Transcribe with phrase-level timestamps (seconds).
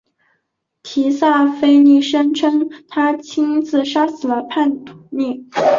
[0.81, 5.47] 提萨斐尼声称他亲自杀死了叛逆。